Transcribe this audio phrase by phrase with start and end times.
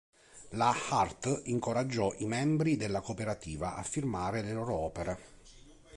[0.55, 5.19] La Hart incoraggiò i membri della cooperativa a firmare le loro opere.